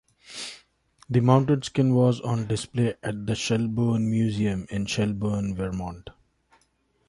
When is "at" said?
3.03-3.27